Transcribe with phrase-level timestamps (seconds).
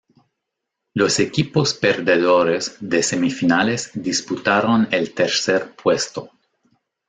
[0.95, 6.31] Los equipos perdedores de semifinales disputaron el tercer puesto.